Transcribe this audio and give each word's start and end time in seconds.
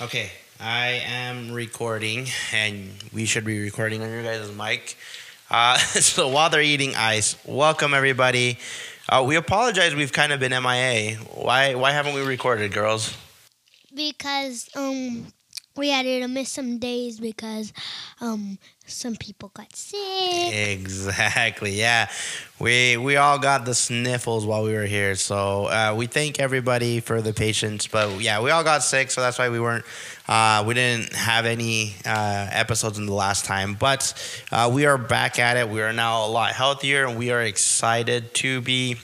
Okay, 0.00 0.30
I 0.60 1.02
am 1.06 1.52
recording, 1.52 2.28
and 2.52 2.90
we 3.12 3.24
should 3.24 3.44
be 3.44 3.60
recording 3.60 4.00
on 4.00 4.08
your 4.10 4.22
guys' 4.22 4.54
mic. 4.54 4.96
Uh, 5.50 5.76
so 5.78 6.28
while 6.28 6.50
they're 6.50 6.62
eating 6.62 6.94
ice, 6.94 7.36
welcome 7.44 7.94
everybody. 7.94 8.58
Uh, 9.08 9.24
we 9.26 9.34
apologize. 9.34 9.94
We've 9.96 10.12
kind 10.12 10.32
of 10.32 10.38
been 10.38 10.52
MIA. 10.52 11.16
Why? 11.34 11.74
Why 11.74 11.90
haven't 11.92 12.14
we 12.14 12.20
recorded, 12.22 12.72
girls? 12.72 13.16
because 13.94 14.70
um 14.76 15.26
we 15.78 15.90
had 15.90 16.02
to 16.02 16.28
miss 16.28 16.50
some 16.50 16.78
days 16.78 17.20
because 17.20 17.72
um 18.20 18.58
some 18.86 19.16
people 19.16 19.50
got 19.54 19.74
sick. 19.74 20.52
Exactly. 20.52 21.72
Yeah, 21.72 22.08
we 22.58 22.96
we 22.96 23.16
all 23.16 23.38
got 23.38 23.64
the 23.64 23.74
sniffles 23.74 24.44
while 24.44 24.64
we 24.64 24.72
were 24.72 24.86
here. 24.86 25.14
So 25.14 25.66
uh, 25.66 25.94
we 25.96 26.06
thank 26.06 26.40
everybody 26.40 27.00
for 27.00 27.22
the 27.22 27.32
patience. 27.32 27.86
But 27.86 28.20
yeah, 28.20 28.40
we 28.40 28.50
all 28.50 28.64
got 28.64 28.82
sick, 28.82 29.10
so 29.10 29.20
that's 29.20 29.38
why 29.38 29.48
we 29.50 29.60
weren't. 29.60 29.84
Uh, 30.26 30.64
we 30.66 30.74
didn't 30.74 31.12
have 31.14 31.46
any 31.46 31.94
uh, 32.04 32.48
episodes 32.50 32.98
in 32.98 33.06
the 33.06 33.14
last 33.14 33.44
time, 33.44 33.74
but 33.74 34.12
uh, 34.50 34.70
we 34.72 34.84
are 34.86 34.98
back 34.98 35.38
at 35.38 35.56
it. 35.56 35.68
We 35.68 35.80
are 35.82 35.92
now 35.92 36.26
a 36.26 36.28
lot 36.28 36.52
healthier, 36.52 37.06
and 37.06 37.18
we 37.18 37.30
are 37.30 37.42
excited 37.42 38.34
to 38.34 38.60
be 38.60 38.96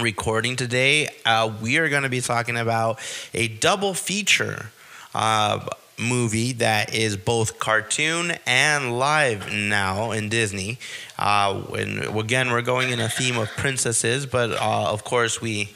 recording 0.00 0.56
today. 0.56 1.08
Uh, 1.24 1.52
we 1.60 1.78
are 1.78 1.88
going 1.88 2.04
to 2.04 2.08
be 2.08 2.20
talking 2.20 2.56
about 2.56 3.00
a 3.34 3.48
double 3.48 3.94
feature 3.94 4.70
uh, 5.14 5.64
movie 6.02 6.52
that 6.54 6.94
is 6.94 7.16
both 7.16 7.58
cartoon 7.58 8.32
and 8.46 8.98
live 8.98 9.52
now 9.52 10.10
in 10.10 10.28
Disney. 10.28 10.78
Uh, 11.18 11.62
and 11.78 12.16
again, 12.18 12.50
we're 12.50 12.62
going 12.62 12.90
in 12.90 13.00
a 13.00 13.08
theme 13.08 13.38
of 13.38 13.48
princesses, 13.56 14.26
but 14.26 14.50
uh, 14.50 14.92
of 14.92 15.04
course, 15.04 15.40
we 15.40 15.74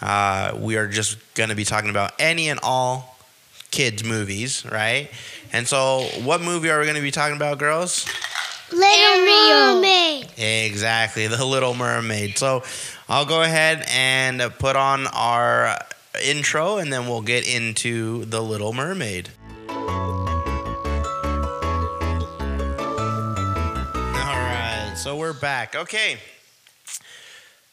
uh, 0.00 0.56
we 0.58 0.76
are 0.76 0.86
just 0.86 1.18
going 1.34 1.48
to 1.48 1.56
be 1.56 1.64
talking 1.64 1.90
about 1.90 2.12
any 2.18 2.48
and 2.48 2.60
all 2.62 3.16
kids 3.70 4.04
movies, 4.04 4.64
right? 4.70 5.10
And 5.52 5.66
so, 5.66 6.02
what 6.22 6.40
movie 6.40 6.70
are 6.70 6.78
we 6.78 6.84
going 6.84 6.96
to 6.96 7.02
be 7.02 7.10
talking 7.10 7.36
about, 7.36 7.58
girls? 7.58 8.06
Little 8.70 9.24
Mermaid. 9.24 10.28
Exactly, 10.36 11.26
The 11.26 11.44
Little 11.44 11.74
Mermaid. 11.74 12.36
So 12.36 12.62
I'll 13.08 13.24
go 13.24 13.42
ahead 13.42 13.84
and 13.88 14.40
put 14.58 14.76
on 14.76 15.06
our 15.08 15.78
intro 16.22 16.76
and 16.76 16.92
then 16.92 17.08
we'll 17.08 17.22
get 17.22 17.48
into 17.48 18.24
The 18.26 18.42
Little 18.42 18.72
Mermaid. 18.72 19.30
So 24.98 25.16
we're 25.16 25.32
back. 25.32 25.74
Okay. 25.74 26.18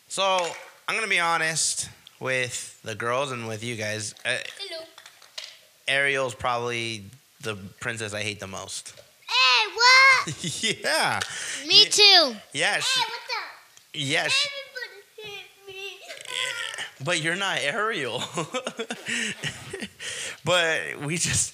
So 0.07 0.37
I'm 0.87 0.95
going 0.95 1.03
to 1.03 1.09
be 1.09 1.19
honest 1.19 1.89
with 2.19 2.79
the 2.83 2.95
girls 2.95 3.31
and 3.31 3.47
with 3.47 3.63
you 3.63 3.75
guys. 3.75 4.13
Uh, 4.25 4.37
Hello. 4.59 4.81
Ariel's 5.87 6.33
probably 6.35 7.05
the 7.41 7.55
princess 7.79 8.13
I 8.13 8.21
hate 8.21 8.39
the 8.39 8.47
most. 8.47 8.93
Hey, 9.27 9.71
what? 9.75 10.43
yeah. 10.63 11.19
Me 11.67 11.83
Yeah. 11.83 11.89
too. 11.89 12.35
Yeah, 12.53 12.79
she, 12.79 12.99
what's 12.99 13.11
up? 13.11 13.17
yeah, 13.93 14.27
she, 14.27 14.49
Everybody 15.19 15.35
hit 15.35 15.75
me. 15.75 15.97
But 17.03 17.21
you're 17.21 17.35
not 17.35 17.59
Ariel. 17.61 18.23
but 20.45 20.79
we 21.05 21.17
just 21.17 21.53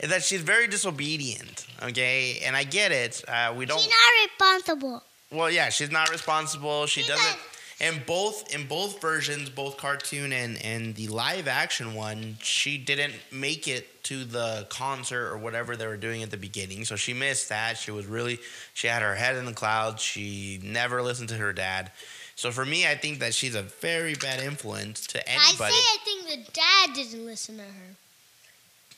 that 0.00 0.22
she's 0.22 0.40
very 0.42 0.66
disobedient. 0.66 1.66
Okay, 1.82 2.40
and 2.44 2.56
I 2.56 2.64
get 2.64 2.92
it. 2.92 3.22
Uh, 3.28 3.54
we 3.56 3.66
don't. 3.66 3.80
She's 3.80 3.90
not 3.90 4.30
responsible. 4.30 5.02
well, 5.30 5.50
yeah, 5.50 5.68
she's 5.70 5.90
not 5.90 6.10
responsible. 6.10 6.86
She 6.86 7.02
Because- 7.02 7.20
doesn't. 7.20 7.40
In 7.80 8.04
both 8.06 8.54
in 8.54 8.68
both 8.68 9.00
versions, 9.00 9.50
both 9.50 9.76
cartoon 9.78 10.32
and 10.32 10.56
and 10.64 10.94
the 10.94 11.08
live 11.08 11.48
action 11.48 11.94
one, 11.94 12.38
she 12.40 12.78
didn't 12.78 13.14
make 13.32 13.66
it 13.66 14.04
to 14.04 14.24
the 14.24 14.68
concert 14.70 15.28
or 15.32 15.38
whatever 15.38 15.76
they 15.76 15.86
were 15.88 15.96
doing 15.96 16.22
at 16.22 16.30
the 16.30 16.36
beginning. 16.36 16.84
So 16.84 16.94
she 16.94 17.12
missed 17.14 17.48
that. 17.48 17.76
She 17.76 17.90
was 17.90 18.06
really 18.06 18.38
she 18.74 18.86
had 18.86 19.02
her 19.02 19.16
head 19.16 19.34
in 19.34 19.44
the 19.44 19.52
clouds. 19.52 20.02
She 20.02 20.60
never 20.62 21.02
listened 21.02 21.30
to 21.30 21.34
her 21.36 21.52
dad. 21.52 21.90
So 22.36 22.52
for 22.52 22.64
me, 22.64 22.86
I 22.86 22.94
think 22.94 23.18
that 23.18 23.34
she's 23.34 23.56
a 23.56 23.62
very 23.62 24.14
bad 24.14 24.40
influence 24.40 25.04
to 25.08 25.28
anybody. 25.28 25.74
I 25.74 25.76
say. 25.76 25.76
I 25.76 25.98
think 26.04 26.28
the 26.46 26.52
dad 26.52 26.94
didn't 26.94 27.26
listen 27.26 27.56
to 27.56 27.64
her. 27.64 27.96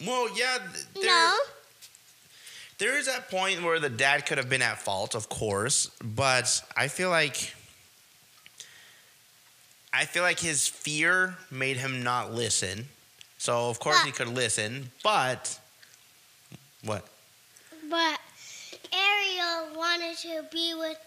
Well, 0.05 0.29
yeah. 0.37 0.59
There, 0.95 1.05
no. 1.05 1.39
There 2.79 2.99
is 2.99 3.07
that 3.07 3.31
point 3.31 3.62
where 3.62 3.79
the 3.79 3.89
dad 3.89 4.27
could 4.27 4.39
have 4.39 4.51
been 4.51 4.62
at 4.62 4.79
fault, 4.81 5.15
of 5.15 5.29
course, 5.29 5.91
but 6.03 6.62
I 6.77 6.89
feel 6.89 7.09
like 7.09 7.55
I 9.93 10.05
feel 10.05 10.23
like 10.23 10.41
his 10.41 10.69
fear 10.69 11.39
made 11.51 11.79
him 11.79 12.03
not 12.03 12.34
listen. 12.34 12.89
So 13.39 13.71
of 13.71 13.81
course 13.81 14.03
he 14.03 14.12
could 14.12 14.29
listen, 14.29 14.91
but 15.03 15.59
what? 16.84 17.07
But 17.89 18.21
Ariel 18.93 19.75
wanted 19.75 20.17
to 20.19 20.45
be 20.53 20.75
with 20.75 20.99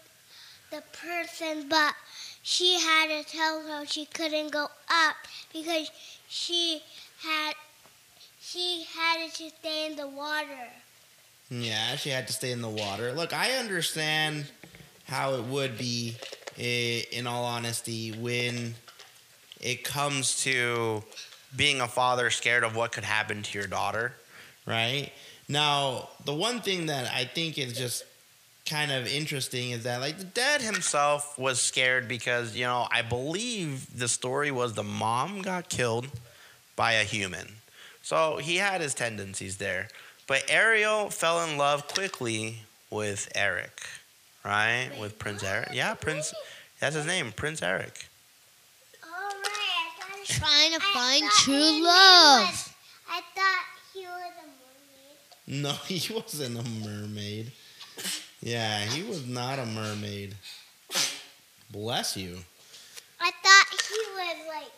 the 0.70 0.82
person, 0.92 1.68
but 1.68 1.94
she 2.42 2.80
had 2.80 3.08
to 3.08 3.30
tell 3.30 3.62
her 3.62 3.86
she 3.86 4.06
couldn't 4.06 4.50
go 4.50 4.64
up 4.88 5.16
because 5.52 5.90
she 6.28 6.82
had 7.22 7.54
she 8.50 8.84
had 8.96 9.30
to 9.32 9.50
stay 9.50 9.86
in 9.86 9.96
the 9.96 10.08
water. 10.08 10.68
Yeah, 11.50 11.96
she 11.96 12.10
had 12.10 12.26
to 12.26 12.32
stay 12.32 12.52
in 12.52 12.62
the 12.62 12.68
water. 12.68 13.12
Look, 13.12 13.32
I 13.32 13.52
understand 13.52 14.46
how 15.06 15.34
it 15.34 15.44
would 15.44 15.78
be, 15.78 16.16
in 16.56 17.26
all 17.26 17.44
honesty, 17.44 18.12
when 18.12 18.74
it 19.60 19.84
comes 19.84 20.42
to 20.44 21.02
being 21.56 21.80
a 21.80 21.88
father 21.88 22.30
scared 22.30 22.64
of 22.64 22.76
what 22.76 22.92
could 22.92 23.04
happen 23.04 23.42
to 23.42 23.58
your 23.58 23.66
daughter, 23.66 24.14
right? 24.66 25.10
Now, 25.48 26.08
the 26.24 26.34
one 26.34 26.60
thing 26.60 26.86
that 26.86 27.12
I 27.12 27.24
think 27.24 27.58
is 27.58 27.76
just 27.76 28.04
kind 28.66 28.92
of 28.92 29.06
interesting 29.08 29.70
is 29.70 29.82
that, 29.82 30.00
like, 30.00 30.18
the 30.18 30.24
dad 30.24 30.62
himself 30.62 31.36
was 31.36 31.60
scared 31.60 32.06
because, 32.06 32.54
you 32.54 32.64
know, 32.64 32.86
I 32.92 33.02
believe 33.02 33.98
the 33.98 34.06
story 34.06 34.52
was 34.52 34.74
the 34.74 34.84
mom 34.84 35.42
got 35.42 35.68
killed 35.68 36.06
by 36.76 36.92
a 36.92 37.04
human. 37.04 37.56
So 38.10 38.38
he 38.38 38.56
had 38.56 38.80
his 38.80 38.92
tendencies 38.92 39.58
there. 39.58 39.86
But 40.26 40.42
Ariel 40.48 41.10
fell 41.10 41.44
in 41.44 41.56
love 41.56 41.86
quickly 41.86 42.62
with 42.90 43.30
Eric, 43.36 43.82
right? 44.44 44.90
with 44.98 45.16
Prince 45.16 45.44
Eric. 45.44 45.68
Yeah, 45.72 45.94
Prince. 45.94 46.34
That's 46.80 46.96
his 46.96 47.06
name, 47.06 47.30
Prince 47.30 47.62
Eric. 47.62 48.08
All 49.04 49.10
right, 49.12 49.36
I 49.46 50.24
thought 50.24 50.26
Trying 50.26 50.72
to 50.72 50.80
I 50.84 50.92
find 50.92 51.30
true 51.38 51.84
love. 51.84 52.48
was- 52.50 52.70
I 53.08 53.20
thought 53.32 53.64
he 53.94 54.00
was 54.00 54.32
a 54.42 55.52
mermaid. 55.52 55.62
No, 55.62 55.70
he 55.86 56.12
wasn't 56.12 56.58
a 56.58 56.68
mermaid. 56.84 57.52
Yeah, 58.42 58.80
he 58.86 59.04
was 59.04 59.24
not 59.24 59.60
a 59.60 59.66
mermaid. 59.66 60.34
Bless 61.70 62.16
you. 62.16 62.38
I 63.20 63.30
thought 63.30 63.66
he 63.88 63.98
was 64.16 64.36
like 64.48 64.72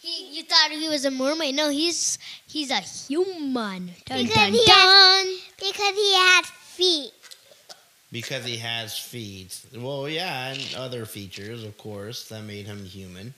He, 0.00 0.36
you 0.38 0.42
thought 0.44 0.70
he 0.70 0.88
was 0.88 1.04
a 1.04 1.10
mermaid? 1.10 1.54
No, 1.54 1.68
he's 1.68 2.18
he's 2.46 2.70
a 2.70 2.80
human. 2.80 3.90
Dun, 4.06 4.22
Because 4.22 4.34
dun, 4.34 4.52
he 4.52 4.64
dun. 4.64 5.26
because 5.58 5.94
he 5.94 6.14
had 6.14 6.42
feet. 6.46 7.12
Because 8.10 8.44
he 8.44 8.56
has 8.56 8.98
feet. 8.98 9.60
Well, 9.76 10.08
yeah, 10.08 10.52
and 10.52 10.74
other 10.76 11.04
features, 11.04 11.62
of 11.64 11.76
course, 11.78 12.28
that 12.28 12.42
made 12.42 12.66
him 12.66 12.84
human. 12.84 13.34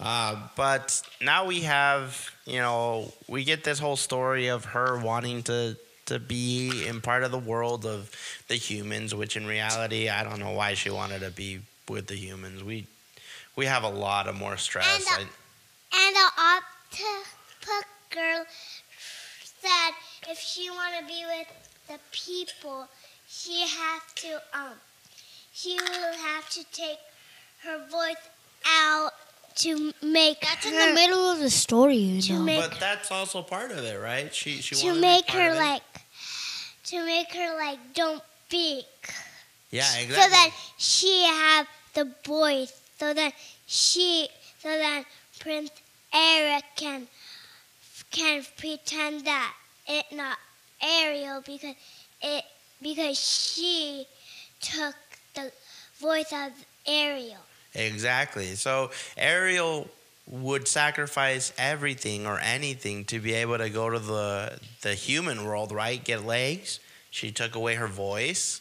Uh, 0.00 0.48
but 0.56 1.00
now 1.20 1.44
we 1.44 1.60
have, 1.60 2.30
you 2.44 2.58
know, 2.58 3.12
we 3.28 3.44
get 3.44 3.62
this 3.62 3.78
whole 3.78 3.94
story 3.96 4.48
of 4.48 4.64
her 4.66 4.98
wanting 4.98 5.42
to 5.44 5.76
to 6.06 6.18
be 6.18 6.86
in 6.88 7.00
part 7.00 7.22
of 7.22 7.30
the 7.30 7.38
world 7.38 7.86
of 7.86 8.10
the 8.48 8.56
humans, 8.56 9.14
which 9.14 9.36
in 9.36 9.46
reality, 9.46 10.08
I 10.08 10.24
don't 10.24 10.40
know 10.40 10.50
why 10.50 10.74
she 10.74 10.90
wanted 10.90 11.20
to 11.20 11.30
be 11.30 11.60
with 11.88 12.06
the 12.08 12.16
humans. 12.16 12.64
We 12.64 12.86
we 13.56 13.66
have 13.66 13.84
a 13.84 13.88
lot 13.88 14.26
of 14.26 14.34
more 14.34 14.56
stress. 14.56 14.86
And, 14.96 15.04
uh, 15.06 15.20
And 15.20 15.28
the 17.60 17.84
girl 18.14 18.44
said 19.60 19.92
if 20.28 20.38
she 20.38 20.70
want 20.70 20.94
to 21.00 21.06
be 21.06 21.24
with 21.26 21.48
the 21.88 21.98
people, 22.10 22.86
she 23.28 23.60
have 23.60 24.14
to 24.16 24.34
um, 24.54 24.74
she 25.52 25.76
will 25.76 26.14
have 26.14 26.48
to 26.50 26.64
take 26.72 26.98
her 27.64 27.78
voice 27.90 28.16
out 28.66 29.12
to 29.54 29.92
make 30.02 30.40
That's 30.40 30.64
her, 30.64 30.70
in 30.70 30.88
the 30.88 30.94
middle 30.94 31.30
of 31.30 31.40
the 31.40 31.50
story, 31.50 31.96
you 31.96 32.38
know. 32.38 32.60
but 32.60 32.78
that's 32.80 33.10
also 33.10 33.42
part 33.42 33.70
of 33.70 33.78
it, 33.78 34.00
right? 34.00 34.34
She 34.34 34.62
she 34.62 34.74
to 34.76 34.94
make 34.94 35.30
her 35.30 35.54
like 35.54 35.82
to 36.84 37.04
make 37.04 37.32
her 37.34 37.56
like 37.56 37.78
don't 37.94 38.22
speak. 38.46 38.86
yeah, 39.70 39.96
exactly. 39.98 40.14
So 40.14 40.30
that 40.30 40.50
she 40.76 41.24
have 41.24 41.66
the 41.94 42.10
voice. 42.24 42.80
So 42.98 43.12
that 43.14 43.32
she 43.66 44.28
so 44.62 44.68
that 44.68 45.04
Prince 45.40 45.70
Eric 46.14 46.64
can 46.76 47.08
can 48.10 48.44
pretend 48.58 49.24
that 49.24 49.54
it 49.86 50.04
not 50.12 50.38
Ariel 50.82 51.42
because 51.44 51.74
it 52.20 52.44
because 52.82 53.18
she 53.18 54.06
took 54.60 54.94
the 55.34 55.50
voice 55.98 56.32
of 56.32 56.52
Ariel. 56.86 57.40
Exactly. 57.74 58.54
So 58.54 58.90
Ariel 59.16 59.88
would 60.26 60.68
sacrifice 60.68 61.52
everything 61.58 62.26
or 62.26 62.38
anything 62.38 63.04
to 63.06 63.18
be 63.18 63.34
able 63.34 63.58
to 63.58 63.70
go 63.70 63.90
to 63.90 63.98
the 63.98 64.58
the 64.82 64.94
human 64.94 65.44
world, 65.44 65.72
right? 65.72 66.02
Get 66.02 66.24
legs. 66.24 66.80
She 67.10 67.30
took 67.30 67.54
away 67.54 67.74
her 67.76 67.88
voice. 67.88 68.60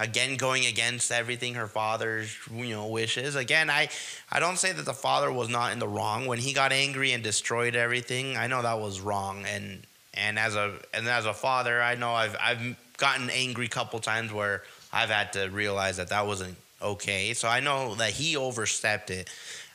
Again, 0.00 0.36
going 0.36 0.66
against 0.66 1.10
everything 1.10 1.54
her 1.54 1.66
father's 1.66 2.36
you 2.52 2.70
know 2.70 2.86
wishes. 2.86 3.34
Again, 3.34 3.68
I 3.68 3.88
I 4.30 4.38
don't 4.38 4.58
say 4.58 4.72
that 4.72 4.84
the 4.84 4.94
father 4.94 5.32
was 5.32 5.48
not 5.48 5.72
in 5.72 5.80
the 5.80 5.88
wrong 5.88 6.26
when 6.26 6.38
he 6.38 6.52
got 6.52 6.72
angry 6.72 7.12
and 7.12 7.22
destroyed 7.22 7.74
everything. 7.74 8.36
I 8.36 8.46
know 8.46 8.62
that 8.62 8.78
was 8.78 9.00
wrong, 9.00 9.44
and 9.44 9.82
and 10.14 10.38
as 10.38 10.54
a 10.54 10.74
and 10.94 11.08
as 11.08 11.26
a 11.26 11.34
father, 11.34 11.82
I 11.82 11.96
know 11.96 12.12
I've 12.12 12.36
I've 12.40 12.76
gotten 12.96 13.28
angry 13.30 13.66
a 13.66 13.70
couple 13.70 13.98
times 13.98 14.32
where 14.32 14.62
I've 14.92 15.10
had 15.10 15.32
to 15.34 15.48
realize 15.48 15.96
that 15.96 16.08
that 16.08 16.26
wasn't 16.26 16.56
okay. 16.80 17.34
So 17.34 17.48
I 17.48 17.60
know 17.60 17.94
that 17.96 18.10
he 18.10 18.36
overstepped 18.36 19.10
it. 19.10 19.28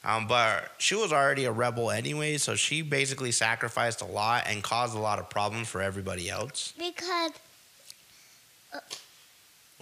Um, 0.06 0.28
but 0.28 0.70
she 0.80 0.96
was 0.96 1.14
already 1.14 1.46
a 1.46 1.52
rebel 1.52 1.90
anyway, 1.90 2.38
so 2.38 2.56
she 2.56 2.82
basically 2.82 3.32
sacrificed 3.32 4.02
a 4.02 4.06
lot 4.06 4.44
and 4.48 4.62
caused 4.62 4.96
a 4.96 5.00
lot 5.00 5.18
of 5.18 5.30
problems 5.30 5.70
for 5.70 5.82
everybody 5.82 6.30
else. 6.30 6.74
Because 6.78 7.32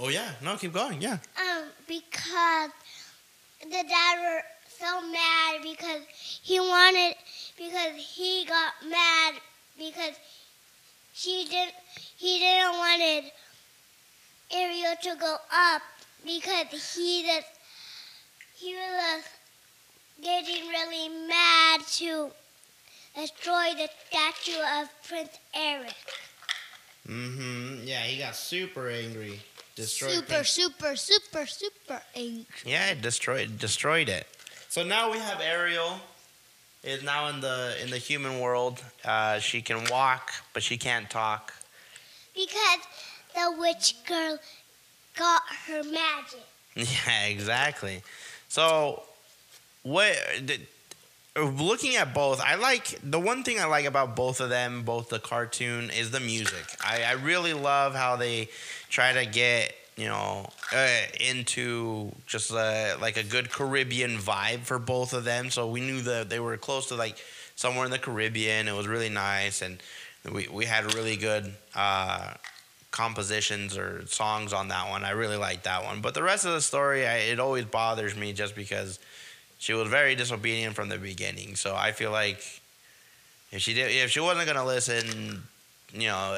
Oh 0.04 0.10
yeah, 0.10 0.32
no, 0.42 0.58
keep 0.58 0.74
going. 0.74 1.00
Yeah. 1.00 1.20
um 1.38 1.66
because 1.88 2.72
the 3.62 3.84
dad 3.88 4.16
were 4.20 4.42
so 4.80 5.02
mad 5.12 5.62
because 5.62 6.02
he 6.42 6.60
wanted 6.60 7.16
because 7.56 7.94
he 7.96 8.46
got 8.48 8.74
mad 8.90 9.36
because 9.78 10.16
she 11.14 11.46
didn't 11.48 11.76
he 12.18 12.40
didn't 12.40 12.78
wanted 12.80 13.32
Ariel 14.52 14.96
to 15.04 15.16
go 15.20 15.36
up 15.54 15.84
because 16.26 16.96
he 16.96 17.24
just 17.24 17.48
he 18.56 18.74
was 18.74 19.24
getting 20.24 20.68
really 20.68 21.10
mad 21.28 21.82
to 22.00 22.32
destroy 23.16 23.74
the 23.78 23.88
statue 24.10 24.62
of 24.82 24.90
Prince 25.08 25.38
Eric. 25.54 25.94
Mm-hmm. 27.08 27.84
Yeah, 27.84 28.02
he 28.02 28.18
got 28.18 28.36
super 28.36 28.90
angry. 28.90 29.40
Destroyed 29.82 30.12
super, 30.12 30.28
Prince- 30.28 30.50
super, 30.50 30.96
super, 30.96 31.46
super 31.48 32.02
angry. 32.16 32.46
Yeah, 32.66 32.92
it 32.92 33.02
destroyed 33.02 33.58
destroyed 33.58 34.10
it. 34.10 34.28
So 34.70 34.84
now 34.84 35.12
we 35.12 35.18
have 35.18 35.42
Ariel 35.42 36.00
is 36.84 37.02
now 37.04 37.28
in 37.30 37.42
the 37.42 37.76
in 37.82 37.90
the 37.90 37.98
human 37.98 38.40
world. 38.40 38.84
Uh, 39.04 39.40
she 39.40 39.62
can 39.62 39.84
walk, 39.90 40.32
but 40.54 40.62
she 40.62 40.78
can't 40.78 41.10
talk. 41.10 41.54
Because 42.36 42.82
the 43.36 43.56
witch 43.58 43.96
girl 44.08 44.38
got 45.18 45.42
her 45.68 45.84
magic. 45.84 46.46
Yeah, 46.76 47.26
exactly. 47.26 48.02
So, 48.48 49.04
what? 49.84 50.16
d- 50.46 50.66
Looking 51.38 51.96
at 51.96 52.14
both, 52.14 52.42
I 52.42 52.56
like 52.56 53.00
the 53.02 53.20
one 53.20 53.44
thing 53.44 53.58
I 53.58 53.66
like 53.66 53.86
about 53.86 54.18
both 54.18 54.42
of 54.42 54.50
them, 54.50 54.84
both 54.84 55.08
the 55.08 55.20
cartoon, 55.20 55.90
is 55.90 56.12
the 56.12 56.20
music. 56.20 56.66
I, 56.86 57.04
I 57.04 57.12
really 57.14 57.54
love 57.54 57.96
how 57.96 58.18
they 58.18 58.50
try 58.90 59.14
to 59.14 59.26
get 59.26 59.74
you 59.96 60.08
know 60.08 60.50
uh, 60.76 61.02
into 61.22 62.12
just 62.28 62.52
uh, 62.52 62.98
like 63.00 63.16
a 63.16 63.24
good 63.24 63.50
Caribbean 63.50 64.18
vibe 64.18 64.64
for 64.64 64.78
both 64.78 65.14
of 65.14 65.24
them. 65.24 65.50
So 65.52 65.70
we 65.70 65.80
knew 65.80 66.02
that 66.02 66.30
they 66.30 66.42
were 66.42 66.58
close 66.58 66.88
to 66.88 66.96
like 66.96 67.16
somewhere 67.56 67.86
in 67.86 67.92
the 67.92 68.00
Caribbean. 68.00 68.68
It 68.68 68.76
was 68.76 68.88
really 68.90 69.10
nice, 69.10 69.62
and 69.62 69.82
we 70.30 70.50
we 70.52 70.66
had 70.66 70.94
really 70.94 71.16
good. 71.16 71.54
Uh, 71.74 72.34
compositions 72.92 73.78
or 73.78 74.06
songs 74.06 74.52
on 74.52 74.68
that 74.68 74.90
one. 74.90 75.06
I 75.06 75.12
really 75.12 75.38
like 75.38 75.64
that 75.64 75.86
one. 75.86 76.02
But 76.02 76.14
the 76.14 76.24
rest 76.24 76.44
of 76.44 76.52
the 76.52 76.60
story, 76.60 77.08
I, 77.08 77.20
it 77.20 77.40
always 77.40 77.64
bothers 77.64 78.18
me 78.18 78.34
just 78.34 78.54
because 78.54 79.00
she 79.62 79.74
was 79.74 79.88
very 79.88 80.16
disobedient 80.16 80.76
from 80.76 80.90
the 80.90 80.98
beginning. 80.98 81.56
So 81.56 81.76
I 81.76 81.92
feel 81.92 82.10
like 82.10 82.44
if 83.52 83.62
she 83.62 83.76
did, 83.76 83.92
if 83.92 84.10
she 84.10 84.20
wasn't 84.20 84.48
gonna 84.48 84.66
listen, 84.66 85.44
you 85.94 86.08
know, 86.08 86.36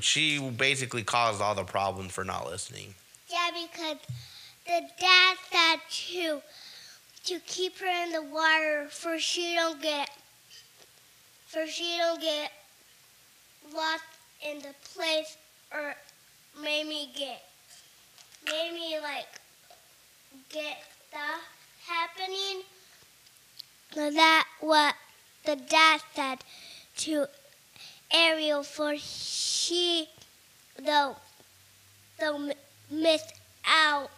she 0.00 0.38
basically 0.38 1.02
caused 1.02 1.42
all 1.42 1.54
the 1.54 1.64
problems 1.64 2.12
for 2.12 2.24
not 2.24 2.46
listening. 2.46 2.94
Yeah, 3.30 3.50
because 3.52 3.98
the 4.64 4.88
dad 4.98 5.36
said 5.52 5.80
to 5.90 6.40
to 7.26 7.40
keep 7.40 7.78
her 7.78 8.04
in 8.04 8.12
the 8.12 8.22
water 8.22 8.86
for 8.88 9.18
she 9.18 9.54
don't 9.54 9.82
get 9.82 10.08
for 11.46 11.66
she 11.66 11.98
don't 11.98 12.22
get 12.22 12.52
lost 13.76 14.04
in 14.50 14.60
the 14.60 14.74
place 14.94 15.36
or 15.74 15.94
made 16.62 16.86
me 16.86 17.10
get 17.14 17.42
made 18.46 18.72
me 18.72 18.98
like 18.98 19.26
get 20.48 20.78
stuff 21.10 21.57
happening. 21.88 22.62
That 23.94 24.44
what 24.60 24.94
the 25.44 25.56
dad 25.56 26.00
said 26.14 26.38
to 26.98 27.26
Ariel 28.12 28.62
for 28.62 28.96
she 28.96 30.08
though 30.78 31.16
though 32.20 32.50
miss 32.90 33.22
out 33.66 34.10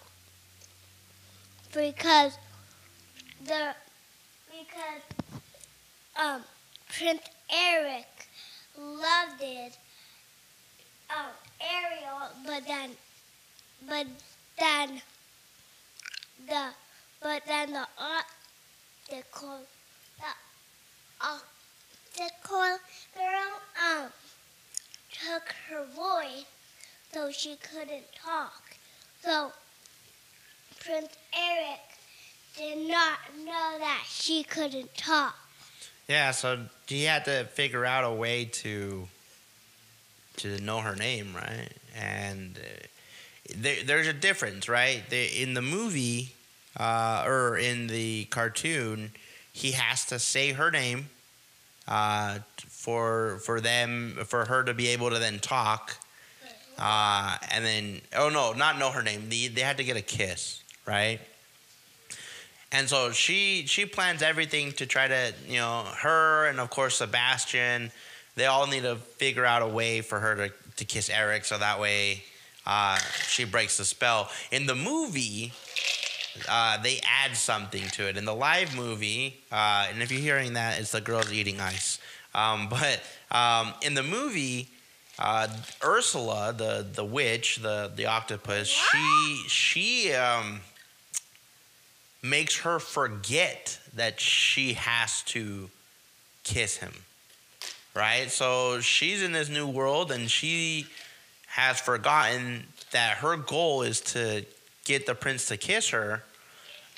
because 1.72 2.37
the 3.44 3.75
because 4.50 5.02
um 6.20 6.43
Prince 6.88 7.23
Eric 7.52 8.06
loved 8.78 9.40
it 9.40 9.78
um 11.11 11.32
Ariel 11.61 12.28
but 12.46 12.66
then 12.66 12.90
but 13.88 14.06
then 14.58 15.00
the 16.46 16.69
but 17.22 17.43
then 17.46 17.72
the 17.72 17.87
optical 17.99 19.61
the 20.19 20.32
optical 21.20 22.78
girl 23.14 23.61
um 23.78 24.08
took 25.12 25.55
her 25.69 25.84
voice 25.94 26.44
so 27.12 27.31
she 27.31 27.56
couldn't 27.56 28.05
talk. 28.14 28.76
So 29.22 29.52
Prince 30.81 31.14
Eric 31.37 31.81
did 32.56 32.88
not 32.88 33.19
know 33.38 33.76
that 33.78 34.05
she 34.08 34.43
couldn't 34.43 34.94
talk. 34.96 35.37
Yeah, 36.08 36.31
so 36.31 36.66
he 36.87 37.05
had 37.05 37.25
to 37.26 37.44
figure 37.44 37.84
out 37.84 38.05
a 38.05 38.12
way 38.12 38.46
to 38.46 39.08
to 40.38 40.61
know 40.61 40.81
her 40.81 40.96
name, 40.96 41.34
right? 41.34 41.69
And 41.96 42.58
uh, 42.58 42.87
there, 43.55 43.84
there's 43.84 44.06
a 44.06 44.12
difference, 44.12 44.69
right? 44.69 45.02
The, 45.11 45.43
in 45.43 45.55
the 45.55 45.62
movie 45.62 46.32
uh, 46.76 47.25
or 47.26 47.56
in 47.56 47.87
the 47.88 48.25
cartoon, 48.26 49.12
he 49.52 49.72
has 49.72 50.05
to 50.06 50.19
say 50.19 50.52
her 50.52 50.70
name 50.70 51.08
uh, 51.88 52.38
for 52.69 53.38
for 53.44 53.61
them 53.61 54.16
for 54.25 54.45
her 54.47 54.62
to 54.62 54.73
be 54.73 54.88
able 54.88 55.11
to 55.11 55.18
then 55.18 55.38
talk, 55.38 55.97
uh, 56.78 57.37
and 57.50 57.64
then 57.64 58.00
oh 58.16 58.28
no, 58.28 58.52
not 58.52 58.78
know 58.78 58.90
her 58.90 59.02
name. 59.02 59.28
They, 59.28 59.49
they 59.49 59.62
had 59.62 59.76
to 59.78 59.85
get 59.85 59.97
a 59.97 60.02
kiss, 60.02 60.62
right? 60.87 61.21
And 62.73 62.88
so 62.88 63.11
she 63.11 63.66
she 63.66 63.85
plans 63.85 64.23
everything 64.23 64.73
to 64.73 64.87
try 64.87 65.09
to 65.09 65.35
you 65.49 65.59
know 65.59 65.85
her 65.99 66.47
and 66.47 66.61
of 66.61 66.71
course 66.71 66.97
Sebastian. 66.97 67.90
They 68.37 68.47
all 68.47 68.66
need 68.68 68.83
to 68.83 68.97
figure 68.97 69.45
out 69.45 69.61
a 69.61 69.66
way 69.66 70.00
for 70.00 70.21
her 70.21 70.37
to, 70.37 70.52
to 70.76 70.85
kiss 70.85 71.11
Eric, 71.11 71.45
so 71.45 71.59
that 71.59 71.80
way 71.80 72.23
uh, 72.64 72.97
she 73.26 73.45
breaks 73.45 73.76
the 73.76 73.85
spell. 73.85 74.30
In 74.52 74.66
the 74.66 74.76
movie, 74.76 75.52
uh, 76.49 76.80
they 76.82 77.00
add 77.04 77.37
something 77.37 77.82
to 77.90 78.08
it. 78.08 78.16
In 78.16 78.25
the 78.25 78.34
live 78.34 78.75
movie, 78.75 79.40
uh, 79.50 79.87
and 79.90 80.02
if 80.02 80.10
you're 80.10 80.20
hearing 80.20 80.54
that, 80.54 80.78
it's 80.78 80.92
the 80.92 81.00
girls 81.00 81.32
eating 81.32 81.60
ice. 81.60 81.99
Um, 82.34 82.68
but 82.70 83.00
um, 83.30 83.75
in 83.82 83.94
the 83.94 84.02
movie, 84.02 84.68
uh, 85.18 85.49
Ursula, 85.84 86.54
the 86.56 86.87
the 86.92 87.04
witch, 87.04 87.56
the 87.56 87.90
the 87.94 88.06
octopus, 88.06 88.68
she 88.68 89.44
she 89.49 90.12
um, 90.14 90.60
makes 92.22 92.60
her 92.60 92.78
forget 92.78 93.78
that 93.94 94.20
she 94.20 94.75
has 94.75 95.22
to 95.22 95.70
kiss 96.44 96.76
him. 96.78 96.92
Right? 97.94 98.30
So 98.30 98.80
she's 98.80 99.22
in 99.22 99.32
this 99.32 99.49
new 99.49 99.66
world 99.66 100.12
and 100.12 100.30
she 100.30 100.87
has 101.49 101.80
forgotten 101.80 102.64
that 102.92 103.18
her 103.18 103.37
goal 103.37 103.82
is 103.82 104.00
to 104.00 104.44
get 104.90 105.06
the 105.06 105.14
prince 105.14 105.47
to 105.47 105.56
kiss 105.56 105.90
her. 105.90 106.25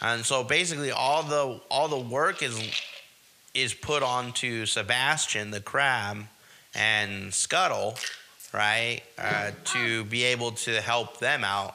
And 0.01 0.25
so 0.25 0.43
basically 0.43 0.91
all 0.91 1.23
the 1.23 1.61
all 1.71 1.89
the 1.89 1.99
work 1.99 2.43
is 2.43 2.57
is 3.55 3.75
put 3.75 4.03
onto 4.03 4.65
Sebastian 4.65 5.51
the 5.51 5.61
crab 5.61 6.17
and 6.75 7.33
Scuttle, 7.35 7.97
right? 8.53 9.03
Uh, 9.19 9.51
to 9.65 10.05
be 10.05 10.25
able 10.25 10.53
to 10.53 10.81
help 10.81 11.19
them 11.19 11.45
out, 11.45 11.75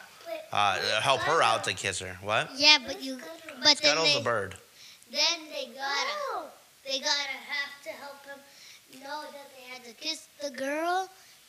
uh, 0.51 0.79
help 1.01 1.21
her 1.21 1.43
out 1.43 1.63
to 1.65 1.73
kiss 1.73 1.99
her. 1.99 2.17
What? 2.23 2.49
Yeah, 2.57 2.79
but 2.85 3.03
you, 3.03 3.19
but 3.59 3.65
then 3.65 3.75
Scuttle's 3.75 4.13
they, 4.13 4.19
a 4.19 4.23
bird. 4.23 4.55
then 5.11 5.39
they 5.53 5.65
gotta, 5.67 6.49
they 6.83 6.97
gotta 6.97 7.37
have 7.53 7.73
to 7.83 7.89
help 8.01 8.25
him 8.25 8.39
know 9.03 9.21
that 9.21 9.47
they 9.55 9.71
had 9.71 9.83
to 9.85 9.93
kiss 9.93 10.27
the 10.41 10.49
girl. 10.49 11.07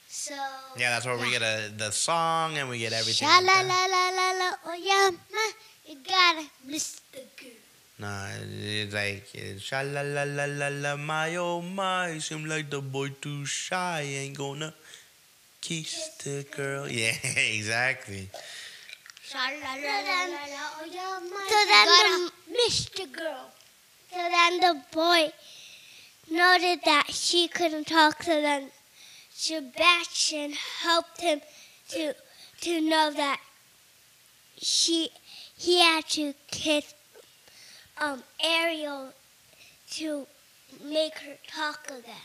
So 0.08 0.34
Yeah, 0.76 0.90
that's 0.90 1.06
where 1.06 1.18
we 1.18 1.30
get 1.30 1.42
a, 1.42 1.70
the 1.76 1.90
song 1.90 2.56
and 2.56 2.68
we 2.68 2.78
get 2.78 2.92
everything. 2.92 3.28
Sha 3.28 3.38
la 3.40 3.60
la 3.60 3.84
la 3.86 4.08
la 4.08 4.32
la, 4.40 4.50
oh 4.66 4.74
yeah, 4.74 5.10
ma, 5.10 5.44
you 5.86 5.96
gotta 6.02 6.46
miss 6.66 7.00
the 7.12 7.20
girl. 7.36 7.52
Nah, 8.00 8.28
it's 8.40 8.94
like 8.94 9.26
sha 9.60 9.82
la 9.82 10.00
la 10.00 10.22
la 10.24 10.44
la 10.46 10.68
la 10.68 10.96
my 10.96 11.36
oh 11.36 11.60
my. 11.60 12.18
Seem 12.18 12.46
like 12.46 12.70
the 12.70 12.80
boy 12.80 13.10
too 13.20 13.44
shy, 13.44 14.00
ain't 14.00 14.36
gonna 14.38 14.72
kiss 15.60 16.08
the 16.24 16.46
girl. 16.56 16.88
Yeah, 16.88 17.12
exactly. 17.36 18.30
Oh, 19.34 19.50
yeah, 20.90 21.18
my 21.20 21.46
So 21.48 21.58
then 21.68 21.86
gotta 21.86 22.24
the- 22.24 22.52
miss 22.52 22.86
the 22.88 23.06
girl. 23.06 23.50
So 24.10 24.16
then 24.16 24.60
the 24.60 24.82
boy 24.90 25.32
noted 26.30 26.80
that 26.84 27.06
she 27.10 27.48
couldn't 27.48 27.86
talk. 27.86 28.22
So 28.22 28.40
then 28.40 28.70
Sebastian 29.38 30.52
helped 30.82 31.20
him 31.20 31.40
to 31.90 32.12
to 32.60 32.80
know 32.80 33.12
that 33.12 33.40
she 34.56 35.10
he 35.56 35.78
had 35.78 36.04
to 36.06 36.34
kiss 36.48 36.92
um, 38.00 38.24
Ariel 38.42 39.12
to 39.92 40.26
make 40.84 41.18
her 41.18 41.36
talk 41.46 41.86
again. 41.86 42.16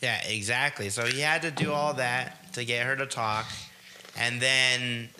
Yeah, 0.00 0.22
exactly. 0.26 0.88
So 0.88 1.04
he 1.04 1.20
had 1.20 1.42
to 1.42 1.50
do 1.50 1.70
all 1.70 1.92
that 1.94 2.54
to 2.54 2.64
get 2.64 2.86
her 2.86 2.96
to 2.96 3.04
talk, 3.04 3.44
and 4.16 4.40
then, 4.40 5.10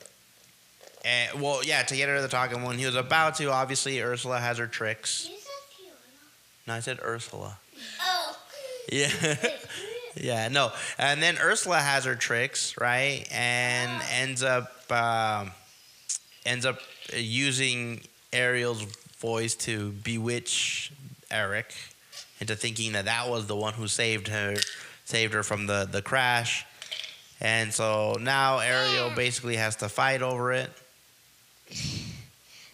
uh, 1.04 1.38
well, 1.38 1.62
yeah, 1.62 1.82
to 1.82 1.94
get 1.94 2.08
her 2.08 2.22
to 2.22 2.28
talk. 2.28 2.54
And 2.54 2.64
when 2.64 2.78
he 2.78 2.86
was 2.86 2.96
about 2.96 3.34
to, 3.34 3.50
obviously 3.52 4.00
Ursula 4.00 4.40
has 4.40 4.56
her 4.56 4.66
tricks. 4.66 5.28
You 5.28 5.36
said 5.36 5.76
Fiona. 5.76 5.96
No, 6.68 6.74
I 6.74 6.80
said 6.80 7.00
Ursula. 7.04 7.58
Oh. 8.00 8.36
Yeah. 8.90 9.10
yeah, 10.16 10.48
no. 10.48 10.72
And 10.98 11.22
then 11.22 11.36
Ursula 11.38 11.78
has 11.78 12.04
her 12.04 12.14
tricks, 12.14 12.74
right? 12.80 13.26
And 13.32 14.02
ends 14.12 14.42
up 14.42 14.90
um, 14.90 15.52
ends 16.46 16.66
up 16.66 16.78
using 17.12 18.00
Ariel's 18.32 18.82
voice 19.18 19.54
to 19.54 19.90
bewitch 19.90 20.92
Eric 21.30 21.74
into 22.40 22.54
thinking 22.56 22.92
that 22.92 23.06
that 23.06 23.28
was 23.28 23.46
the 23.46 23.56
one 23.56 23.74
who 23.74 23.88
saved 23.88 24.28
her 24.28 24.56
saved 25.04 25.34
her 25.34 25.42
from 25.42 25.66
the 25.66 25.88
the 25.90 26.02
crash. 26.02 26.64
And 27.40 27.72
so 27.72 28.16
now 28.20 28.60
Ariel 28.60 29.10
basically 29.10 29.56
has 29.56 29.76
to 29.76 29.88
fight 29.88 30.22
over 30.22 30.52
it. 30.52 30.70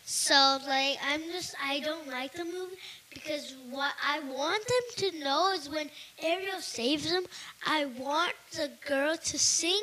So 0.04 0.58
like 0.66 0.98
I'm 1.06 1.22
just 1.32 1.54
I 1.62 1.80
don't 1.80 2.08
like 2.08 2.32
the 2.32 2.44
movie 2.44 2.76
because 3.12 3.56
what 3.70 3.92
I 4.06 4.20
want 4.20 4.64
them 4.66 5.10
to 5.10 5.18
know 5.18 5.52
is 5.52 5.68
when 5.68 5.90
Ariel 6.22 6.60
saves 6.60 7.10
them, 7.10 7.24
I 7.66 7.86
want 7.86 8.34
the 8.52 8.70
girl 8.86 9.16
to 9.16 9.38
sing 9.38 9.82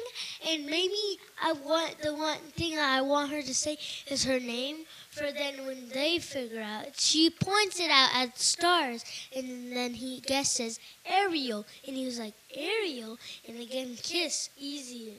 and 0.50 0.66
maybe 0.66 1.20
I 1.42 1.54
want 1.54 2.00
the 2.02 2.14
one 2.14 2.40
thing 2.56 2.78
I 2.80 3.02
want 3.02 3.32
her 3.32 3.42
to 3.42 3.54
say 3.54 3.78
is 4.08 4.24
her 4.24 4.40
name 4.40 4.86
for 5.10 5.32
then 5.32 5.66
when 5.66 5.90
they 5.90 6.20
figure 6.20 6.62
out 6.62 7.00
she 7.00 7.30
points 7.30 7.80
it 7.80 7.90
out 7.90 8.10
at 8.14 8.38
stars 8.40 9.04
and 9.36 9.72
then 9.76 9.94
he 9.94 10.20
guesses 10.22 10.80
Ariel 11.06 11.66
and 11.88 11.96
he 11.96 12.06
was 12.06 12.20
like 12.20 12.34
Ariel 12.56 13.18
and 13.48 13.60
again 13.60 13.98
kiss 14.02 14.50
easier. 14.58 15.16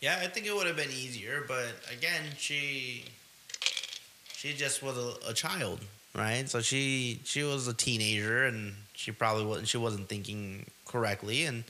Yeah, 0.00 0.18
I 0.22 0.26
think 0.26 0.46
it 0.46 0.54
would 0.54 0.66
have 0.66 0.76
been 0.76 0.90
easier, 0.90 1.44
but 1.48 1.66
again, 1.90 2.22
she 2.36 3.04
she 4.34 4.52
just 4.52 4.82
was 4.82 4.96
a, 4.98 5.30
a 5.30 5.32
child, 5.32 5.80
right? 6.16 6.48
So 6.48 6.60
she 6.60 7.20
she 7.24 7.42
was 7.42 7.68
a 7.68 7.74
teenager, 7.74 8.44
and 8.44 8.74
she 8.94 9.12
probably 9.12 9.44
wasn't 9.44 9.68
she 9.68 9.78
wasn't 9.78 10.08
thinking 10.08 10.66
correctly, 10.86 11.44
and 11.44 11.64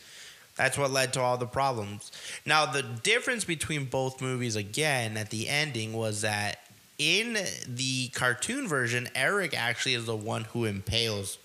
that's 0.57 0.79
what 0.79 0.91
led 0.91 1.12
to 1.15 1.21
all 1.21 1.37
the 1.37 1.47
problems. 1.47 2.11
Now, 2.47 2.67
the 2.67 2.83
difference 2.83 3.45
between 3.45 3.85
both 3.85 4.23
movies, 4.23 4.57
again, 4.57 5.17
at 5.17 5.31
the 5.31 5.49
ending, 5.49 5.93
was 5.93 6.23
that 6.23 6.61
in 6.99 7.37
the 7.69 8.09
cartoon 8.09 8.67
version, 8.67 9.09
Eric 9.15 9.55
actually 9.57 9.95
is 9.95 10.07
the 10.07 10.17
one 10.17 10.45
who 10.45 10.65
impales 10.65 11.38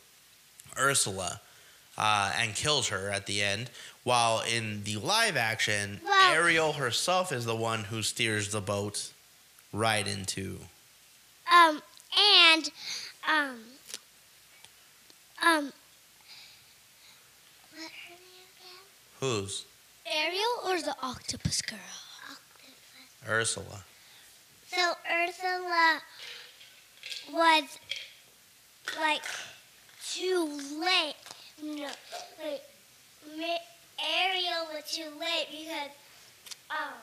Ursula 0.77 1.41
uh, 1.98 2.34
and 2.38 2.55
kills 2.55 2.88
her 2.88 3.10
at 3.10 3.25
the 3.25 3.41
end. 3.41 3.70
While 4.03 4.41
in 4.41 4.84
the 4.84 4.96
live 4.98 5.38
action, 5.38 6.00
Ariel 6.31 6.74
herself 6.74 7.31
is 7.31 7.46
the 7.46 7.55
one 7.55 7.84
who 7.84 8.01
steers 8.01 8.51
the 8.51 8.62
boat 8.62 9.12
right 9.74 10.08
into. 10.08 10.60
Um, 11.53 11.81
and 12.18 12.70
um, 13.27 13.60
um, 15.44 15.74
what 17.74 17.91
her 17.91 18.15
name 18.15 18.48
again? 18.56 18.84
Who's? 19.20 19.65
Ariel 20.06 20.41
or 20.65 20.82
the 20.82 20.96
octopus 21.01 21.62
girl? 21.62 21.80
Octopus. 22.30 23.30
Ursula. 23.30 23.84
So 24.68 24.94
Ursula 25.12 26.01
was 27.34 27.63
like 29.00 29.22
too 30.10 30.60
late. 30.80 31.15
No, 31.63 31.89
like 33.38 33.62
Ariel 34.00 34.68
was 34.74 34.84
too 34.91 35.10
late 35.20 35.48
because 35.51 35.91
um 36.72 36.98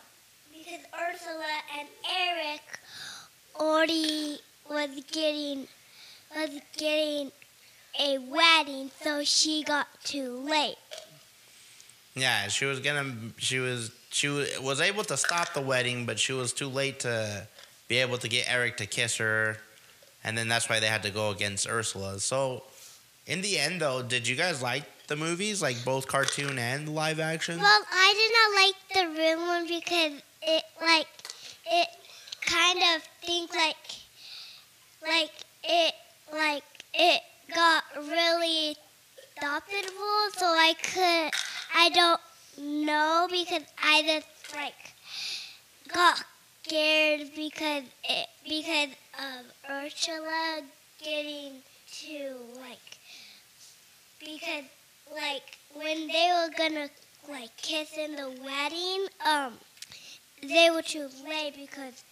because 0.53 0.81
Ursula 0.93 1.63
and 1.79 1.89
Eric 2.11 2.63
already 3.59 4.41
was 4.69 4.91
getting 5.11 5.67
was 6.35 6.61
getting 6.77 7.33
a 7.99 8.19
wedding, 8.19 8.91
so 9.03 9.25
she 9.25 9.63
got 9.63 9.87
too 10.05 10.31
late. 10.49 10.77
Yeah, 12.15 12.49
she 12.49 12.65
was 12.65 12.81
gonna. 12.81 13.15
She 13.39 13.59
was. 13.59 13.93
She 14.11 14.29
was 14.29 14.81
able 14.81 15.05
to 15.05 15.17
stop 15.17 15.53
the 15.53 15.61
wedding, 15.61 16.07
but 16.07 16.19
she 16.19 16.33
was 16.33 16.53
too 16.53 16.69
late 16.69 17.01
to 17.01 17.47
be 17.89 17.99
able 17.99 18.17
to 18.19 18.29
get 18.29 18.51
Eric 18.51 18.79
to 18.79 18.87
kiss 18.87 19.19
her, 19.19 19.59
and 20.25 20.37
then 20.37 20.49
that's 20.49 20.69
why 20.69 20.81
they 20.81 20.87
had 20.87 21.03
to 21.03 21.11
go 21.11 21.31
against 21.31 21.69
Ursula. 21.69 22.19
So, 22.19 22.63
in 23.27 23.43
the 23.43 23.59
end, 23.59 23.81
though, 23.83 24.03
did 24.03 24.27
you 24.27 24.35
guys 24.35 24.63
like 24.63 24.85
the 25.09 25.17
movies, 25.17 25.61
like 25.61 25.85
both 25.85 26.07
cartoon 26.09 26.59
and 26.59 26.95
live 26.95 27.21
action? 27.21 27.59
Well, 27.59 27.83
I 27.93 28.75
did 28.95 29.03
not 29.05 29.05
like 29.07 29.15
the 29.15 29.21
real 29.21 29.47
one 29.47 29.67
because 29.67 30.23
it 30.43 30.65
like 30.81 31.07
it 31.67 31.89
kind 32.41 32.79
of 32.97 33.03
think 33.23 33.55
like 33.55 33.77
like 35.03 35.31
it 35.65 35.95
like 36.33 36.63
it 36.95 37.23
got 37.55 37.85
really 37.97 38.77
adoptable, 39.41 40.31
so 40.37 40.47
I 40.47 40.75
could 40.83 41.33
I 41.75 41.91
don't 41.91 42.21
know 42.59 43.29
because 43.31 43.63
I 43.83 44.03
just 44.03 44.27
like 44.55 44.75
got 45.93 46.23
scared 46.63 47.31
because 47.35 47.85
it 48.05 48.29
because 48.45 48.91
of 49.19 49.47
Ursula 49.71 50.63
getting 51.03 51.63
to 52.01 52.37
like 52.61 52.99
because 54.19 54.65
like 55.15 55.59
when 55.75 56.09
they 56.09 56.31
were 56.35 56.51
gonna 56.57 56.89
like 57.31 57.57
kiss 57.57 57.97
in 57.97 58.17
the 58.17 58.31
wedding, 58.43 59.07
um, 59.27 59.55
they 60.43 60.71
were 60.71 60.83
too 60.83 61.09
late 61.27 61.55
because 61.57 62.05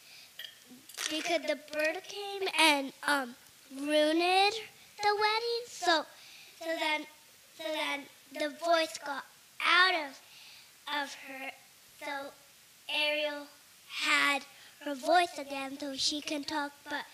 because 1.11 1.43
the 1.43 1.59
bird 1.73 2.03
came 2.05 2.49
and 2.59 2.93
um 3.07 3.35
ruined 3.75 4.55
the 5.03 5.15
wedding. 5.15 5.65
So 5.67 6.05
so 6.59 6.67
then 6.79 7.07
so 7.57 7.65
then 7.65 8.01
the 8.33 8.57
voice 8.65 8.99
got 9.05 9.25
out 9.61 9.95
of 9.95 11.03
of 11.03 11.15
her. 11.15 11.51
So 12.01 12.31
Ariel 12.89 13.47
had 13.89 14.43
her 14.85 14.95
voice 14.95 15.39
again, 15.39 15.79
so 15.79 15.95
she 15.97 16.21
can 16.21 16.45
talk. 16.45 16.73
But 16.85 17.05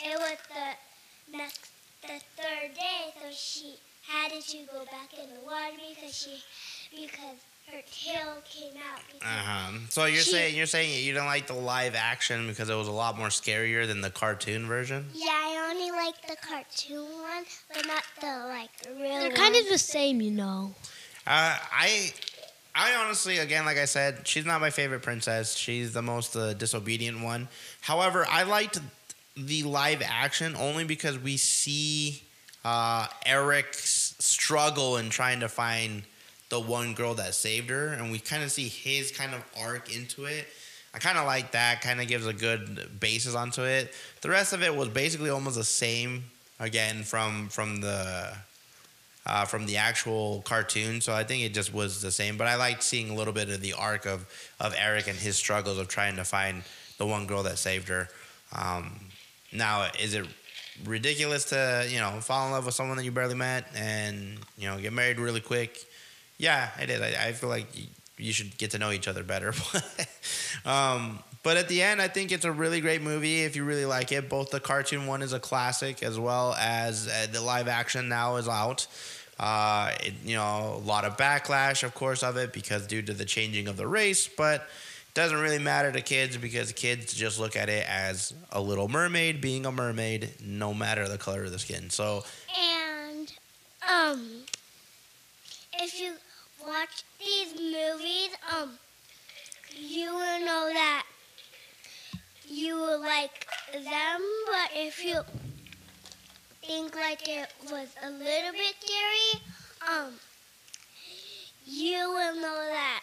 it 0.00 0.18
was 0.18 0.38
the 0.48 1.36
next 1.36 1.70
the 2.02 2.20
third 2.36 2.74
day, 2.74 3.12
so 3.20 3.28
she 3.32 3.74
had 4.06 4.30
to 4.30 4.58
go 4.72 4.84
back 4.86 5.12
in 5.12 5.28
the 5.34 5.40
water 5.44 5.76
because 5.94 6.14
she 6.14 6.42
because 6.90 7.40
her 7.72 7.82
tail 7.90 8.36
came 8.44 8.74
out. 8.92 9.00
Uh 9.22 9.24
huh. 9.26 9.78
So 9.90 10.04
you're 10.06 10.22
She- 10.22 10.30
saying 10.30 10.56
you're 10.56 10.66
saying 10.66 11.04
you 11.04 11.12
don't 11.14 11.26
like 11.26 11.46
the 11.46 11.54
live 11.54 11.94
action 11.94 12.46
because 12.48 12.68
it 12.70 12.74
was 12.74 12.88
a 12.88 12.92
lot 12.92 13.16
more 13.18 13.28
scarier 13.28 13.86
than 13.86 14.00
the 14.00 14.10
cartoon 14.10 14.66
version? 14.66 15.06
yeah, 15.14 15.26
I 15.30 15.68
only 15.70 15.90
like 15.90 16.20
the 16.26 16.36
cartoon 16.46 17.04
one, 17.20 17.44
but 17.72 17.86
not 17.86 18.02
the 18.20 18.46
like 18.48 18.70
real. 18.98 19.18
They're 19.20 19.28
one. 19.28 19.36
kind 19.36 19.56
of 19.56 19.68
the 19.68 19.78
same, 19.78 20.20
you 20.20 20.30
know. 20.30 20.74
Uh, 21.26 21.58
I, 21.72 22.12
I 22.74 22.94
honestly, 22.94 23.38
again, 23.38 23.66
like 23.66 23.76
I 23.76 23.84
said, 23.84 24.26
she's 24.26 24.46
not 24.46 24.60
my 24.62 24.70
favorite 24.70 25.02
princess. 25.02 25.54
She's 25.56 25.92
the 25.92 26.00
most 26.02 26.34
uh, 26.36 26.54
disobedient 26.54 27.20
one. 27.20 27.48
However, 27.82 28.26
I 28.30 28.44
liked 28.44 28.78
the 29.36 29.62
live 29.64 30.02
action 30.02 30.56
only 30.56 30.84
because 30.84 31.18
we 31.18 31.36
see 31.36 32.22
uh, 32.64 33.06
Eric's 33.26 34.14
struggle 34.18 34.96
in 34.96 35.10
trying 35.10 35.40
to 35.40 35.48
find 35.48 36.04
the 36.48 36.60
one 36.60 36.94
girl 36.94 37.14
that 37.14 37.34
saved 37.34 37.70
her, 37.70 37.88
and 37.88 38.10
we 38.10 38.18
kind 38.18 38.42
of 38.42 38.50
see 38.50 38.68
his 38.68 39.10
kind 39.10 39.34
of 39.34 39.44
arc 39.60 39.94
into 39.94 40.24
it. 40.24 40.46
I 40.94 40.98
kind 40.98 41.18
of 41.18 41.26
like 41.26 41.52
that. 41.52 41.82
Kind 41.82 42.00
of 42.00 42.08
gives 42.08 42.26
a 42.26 42.32
good 42.32 42.98
basis 42.98 43.34
onto 43.34 43.62
it. 43.62 43.92
The 44.22 44.30
rest 44.30 44.52
of 44.52 44.62
it 44.62 44.74
was 44.74 44.88
basically 44.88 45.30
almost 45.30 45.56
the 45.56 45.64
same 45.64 46.24
again 46.58 47.02
from 47.02 47.48
from 47.48 47.80
the 47.80 48.32
uh, 49.26 49.44
from 49.44 49.66
the 49.66 49.76
actual 49.76 50.42
cartoon. 50.42 51.00
So 51.00 51.12
I 51.12 51.22
think 51.22 51.44
it 51.44 51.52
just 51.52 51.72
was 51.72 52.00
the 52.00 52.10
same. 52.10 52.38
But 52.38 52.46
I 52.46 52.56
liked 52.56 52.82
seeing 52.82 53.10
a 53.10 53.14
little 53.14 53.34
bit 53.34 53.50
of 53.50 53.60
the 53.60 53.74
arc 53.74 54.06
of, 54.06 54.26
of 54.58 54.74
Eric 54.78 55.06
and 55.06 55.18
his 55.18 55.36
struggles 55.36 55.78
of 55.78 55.88
trying 55.88 56.16
to 56.16 56.24
find 56.24 56.62
the 56.96 57.06
one 57.06 57.26
girl 57.26 57.42
that 57.42 57.58
saved 57.58 57.88
her. 57.88 58.08
Um, 58.56 58.98
now, 59.52 59.88
is 60.00 60.14
it 60.14 60.26
ridiculous 60.84 61.46
to 61.46 61.86
you 61.88 61.98
know 61.98 62.10
fall 62.20 62.46
in 62.46 62.52
love 62.52 62.64
with 62.64 62.74
someone 62.74 62.96
that 62.96 63.04
you 63.04 63.10
barely 63.10 63.34
met 63.34 63.66
and 63.74 64.38
you 64.56 64.68
know 64.68 64.78
get 64.78 64.92
married 64.92 65.18
really 65.18 65.40
quick. 65.40 65.84
Yeah, 66.38 66.70
it 66.80 66.88
is. 66.88 67.00
I, 67.00 67.28
I 67.28 67.32
feel 67.32 67.48
like 67.48 67.66
you, 67.76 67.86
you 68.16 68.32
should 68.32 68.56
get 68.56 68.70
to 68.70 68.78
know 68.78 68.90
each 68.90 69.08
other 69.08 69.22
better. 69.22 69.52
um, 70.64 71.18
but 71.42 71.56
at 71.56 71.68
the 71.68 71.82
end, 71.82 72.00
I 72.00 72.08
think 72.08 72.32
it's 72.32 72.44
a 72.44 72.52
really 72.52 72.80
great 72.80 73.02
movie 73.02 73.42
if 73.42 73.56
you 73.56 73.64
really 73.64 73.84
like 73.86 74.12
it. 74.12 74.28
Both 74.28 74.50
the 74.50 74.60
cartoon 74.60 75.06
one 75.06 75.22
is 75.22 75.32
a 75.32 75.40
classic 75.40 76.02
as 76.02 76.18
well 76.18 76.54
as 76.54 77.08
uh, 77.08 77.26
the 77.32 77.40
live 77.40 77.68
action 77.68 78.08
now 78.08 78.36
is 78.36 78.48
out. 78.48 78.86
Uh, 79.38 79.92
it, 80.00 80.14
you 80.24 80.34
know, 80.34 80.74
a 80.74 80.84
lot 80.84 81.04
of 81.04 81.16
backlash, 81.16 81.84
of 81.84 81.94
course, 81.94 82.22
of 82.22 82.36
it 82.36 82.52
because 82.52 82.86
due 82.86 83.02
to 83.02 83.12
the 83.12 83.24
changing 83.24 83.68
of 83.68 83.76
the 83.76 83.86
race, 83.86 84.28
but 84.28 84.62
it 84.62 85.14
doesn't 85.14 85.38
really 85.38 85.60
matter 85.60 85.92
to 85.92 86.00
kids 86.00 86.36
because 86.36 86.72
kids 86.72 87.14
just 87.14 87.38
look 87.38 87.54
at 87.54 87.68
it 87.68 87.88
as 87.88 88.34
a 88.50 88.60
little 88.60 88.88
mermaid 88.88 89.40
being 89.40 89.64
a 89.64 89.70
mermaid, 89.70 90.30
no 90.44 90.74
matter 90.74 91.06
the 91.06 91.18
color 91.18 91.44
of 91.44 91.52
the 91.52 91.58
skin. 91.58 91.88
So, 91.88 92.24
And 92.58 93.32
um, 93.88 94.28
if 95.74 96.00
you 96.00 96.14
watch 96.66 97.04
these 97.18 97.54
movies, 97.54 98.30
um, 98.56 98.78
you 99.76 100.12
will 100.12 100.40
know 100.40 100.70
that 100.72 101.04
you 102.48 102.74
will 102.76 103.00
like 103.00 103.46
them. 103.72 104.20
But 104.46 104.70
if 104.74 105.04
you 105.04 105.20
think 106.62 106.94
like 106.94 107.28
it 107.28 107.52
was 107.70 107.88
a 108.02 108.10
little 108.10 108.52
bit 108.52 108.74
scary, 108.80 109.42
um, 109.88 110.12
you 111.66 111.98
will 112.10 112.34
know 112.36 112.66
that 112.70 113.00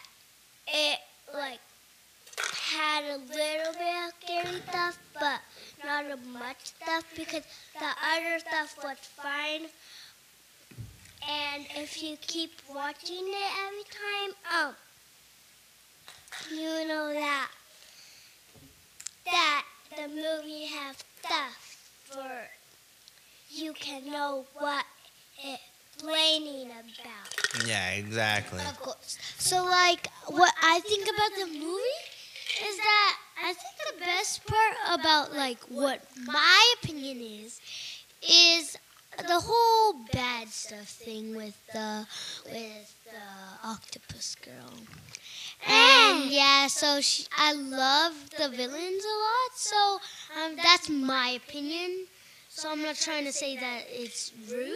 it 0.68 1.00
like 1.34 1.60
had 2.72 3.04
a 3.04 3.18
little 3.18 3.74
bit 3.74 3.96
of 4.08 4.14
scary 4.24 4.62
stuff, 4.68 4.98
but 5.14 5.40
not 5.84 6.06
a 6.06 6.18
much 6.28 6.58
stuff 6.66 7.04
because 7.16 7.44
the 7.80 7.92
other 8.16 8.40
stuff 8.40 8.78
was 8.84 8.98
fine. 9.00 9.68
And 11.30 11.66
if 11.76 12.02
you 12.04 12.18
keep 12.22 12.52
watching 12.74 13.28
it 13.28 13.52
every 13.66 13.84
time, 13.84 14.70
um, 14.70 14.76
you 16.52 16.88
know 16.88 17.14
that 17.14 17.50
that 19.26 19.64
the 19.96 20.08
movie 20.08 20.66
have 20.66 20.96
stuff 21.22 21.90
for 22.06 22.48
you 23.50 23.74
can 23.74 24.06
know 24.12 24.46
what 24.54 24.86
it's 25.44 25.62
explaining 25.96 26.68
about. 26.72 27.66
yeah, 27.68 27.92
exactly. 27.92 28.60
Of 28.60 28.80
course. 28.80 29.18
So, 29.38 29.64
like, 29.66 30.10
what 30.28 30.54
I 30.62 30.80
think 30.82 31.04
about 31.04 31.32
the 31.40 31.54
movie 31.58 32.02
is 32.68 32.78
that 32.78 33.18
I 33.44 33.54
think 33.54 34.00
the 34.00 34.06
best 34.06 34.46
part 34.46 35.00
about, 35.00 35.34
like, 35.34 35.60
what 35.70 36.02
my 36.26 36.74
opinion 36.82 37.20
is, 37.22 37.60
is 38.22 38.78
the 39.18 39.40
whole 39.40 39.94
bad 40.12 40.50
stuff 40.50 40.88
thing 40.88 41.36
with 41.36 41.56
the 41.74 42.08
with 42.46 42.96
the 43.06 43.68
octopus 43.68 44.36
girl. 44.36 44.74
And 45.68 46.30
yeah, 46.30 46.68
so 46.68 47.02
she, 47.02 47.26
I 47.38 47.54
love 47.54 48.14
the 48.38 48.50
villains 48.50 49.04
a 49.04 49.18
lot. 49.26 49.52
So 49.56 50.00
um, 50.44 50.56
that's 50.58 50.90
my 50.90 51.40
opinion. 51.44 52.06
So 52.50 52.72
I'm 52.72 52.82
not 52.82 52.96
trying 52.96 53.26
to 53.26 53.34
say 53.34 53.58
that 53.58 53.84
it's 53.90 54.32
rude. 54.50 54.76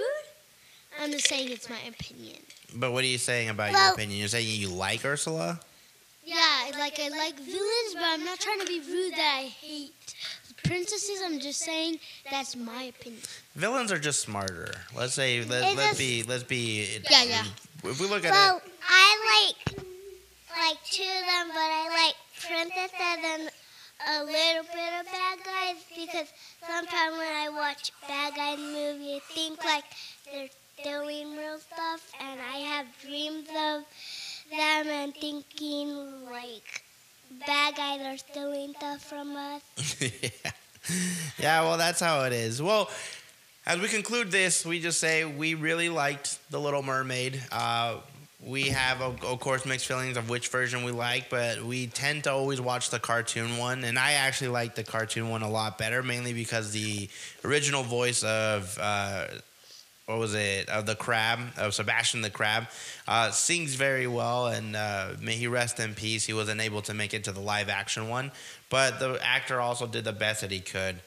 I'm 1.00 1.12
just 1.12 1.28
saying 1.28 1.50
it's 1.52 1.70
my 1.70 1.80
opinion. 1.88 2.38
But 2.76 2.92
what 2.92 3.04
are 3.04 3.08
you 3.08 3.18
saying 3.18 3.50
about 3.50 3.72
your 3.72 3.94
opinion? 3.94 4.20
You're 4.20 4.28
saying 4.28 4.48
you 4.48 4.70
like 4.70 5.06
Ursula? 5.06 5.60
Yeah, 6.26 6.72
like 6.78 7.00
I 7.00 7.10
like 7.10 7.40
villains, 7.40 7.94
but 7.94 8.04
I'm 8.04 8.24
not 8.26 8.40
trying 8.40 8.60
to 8.60 8.66
be 8.66 8.80
rude 8.80 9.14
that 9.14 9.38
I 9.40 9.44
hate 9.48 10.16
princesses. 10.64 11.22
I'm 11.24 11.40
just 11.40 11.60
saying 11.60 12.00
that's 12.30 12.56
my 12.56 12.84
opinion. 12.84 13.22
Villains 13.56 13.92
are 13.92 14.00
just 14.00 14.22
smarter. 14.22 14.74
Let's 14.96 15.14
say 15.14 15.44
let, 15.44 15.76
let's 15.76 15.98
be 15.98 16.24
let's 16.24 16.44
be 16.44 17.00
Yeah, 17.10 17.24
yeah. 17.24 17.44
If 17.84 18.00
we 18.00 18.08
look 18.08 18.26
at 18.26 18.32
Well, 18.32 18.58
it, 18.58 18.72
I 18.88 19.54
like 19.68 19.80
like 20.58 20.78
two 20.84 21.04
of 21.04 21.26
them, 21.26 21.48
but 21.50 21.58
I 21.58 21.90
like 22.06 22.16
princesses 22.40 23.24
and 23.26 23.52
a 24.08 24.24
little 24.24 24.64
bit 24.64 24.92
of 25.00 25.06
bad 25.12 25.40
guys 25.44 25.76
because 25.96 26.28
sometimes 26.66 27.18
when 27.18 27.36
I 27.36 27.50
watch 27.50 27.92
bad 28.08 28.36
guys 28.36 28.58
movies, 28.58 29.22
I 29.30 29.34
think 29.34 29.64
like 29.64 29.84
they're 30.32 30.50
doing 30.84 31.36
real 31.36 31.60
stuff, 31.60 32.12
and 32.20 32.40
I 32.40 32.58
have 32.60 32.86
dreams 33.02 33.48
of 33.50 33.84
them 34.52 34.88
and 34.88 35.14
thinking 35.16 36.26
like 36.26 36.84
bad 37.46 37.76
guys 37.76 38.02
are 38.02 38.18
stealing 38.18 38.74
stuff 38.78 39.04
from 39.04 39.36
us. 39.36 39.62
yeah. 40.02 40.52
yeah, 41.38 41.62
well, 41.62 41.78
that's 41.78 42.00
how 42.00 42.24
it 42.24 42.34
is. 42.34 42.62
Well, 42.62 42.90
as 43.66 43.80
we 43.80 43.88
conclude 43.88 44.32
this, 44.32 44.66
we 44.66 44.80
just 44.80 45.00
say 45.00 45.26
we 45.26 45.54
really 45.54 45.90
liked 45.90 46.40
The 46.52 46.60
Little 46.60 46.82
Mermaid. 46.82 47.42
Uh, 47.52 47.98
we 48.42 48.70
have, 48.70 49.02
of, 49.02 49.40
course, 49.40 49.66
mixed 49.66 49.86
feelings 49.86 50.16
of 50.16 50.30
which 50.30 50.48
version 50.48 50.84
we 50.84 50.92
like, 50.92 51.30
but 51.30 51.62
we 51.62 51.88
tend 51.88 52.24
to 52.24 52.32
always 52.32 52.62
watch 52.62 52.90
the 52.90 53.00
cartoon 53.00 53.58
one. 53.58 53.84
And 53.84 54.00
I 54.00 54.14
actually 54.14 54.48
like 54.48 54.76
the 54.76 54.84
cartoon 54.84 55.30
one 55.30 55.42
a 55.42 55.50
lot 55.50 55.78
better, 55.78 56.02
mainly 56.02 56.34
because 56.34 56.72
the 56.72 57.10
original 57.44 57.84
voice 57.84 58.24
of. 58.24 58.78
Uh, 58.80 59.28
what 60.10 60.18
was 60.18 60.34
it? 60.34 60.68
Of 60.70 60.88
the 60.88 60.96
crab 60.96 61.40
of 61.56 61.76
Sebastian 61.76 62.22
the 62.22 62.32
crab. 62.32 62.66
Uh, 63.08 63.30
sings 63.30 63.76
very 63.76 64.08
well 64.08 64.48
and 64.48 64.76
uh, 64.76 65.10
may 65.22 65.36
he 65.36 65.46
rest 65.46 65.80
in 65.80 65.94
peace. 65.94 66.26
He 66.26 66.34
wasn't 66.34 66.62
able 66.62 66.82
to 66.84 66.96
make 66.96 67.14
it 67.14 67.26
to 67.26 67.32
the 67.32 67.40
live 67.40 67.70
action 67.70 68.10
one 68.10 68.32
but 68.70 69.00
the 69.00 69.20
actor 69.24 69.60
also 69.60 69.88
did 69.88 70.04
the 70.04 70.14
best 70.14 70.42
that 70.42 70.52
he 70.52 70.60
could. 70.60 70.98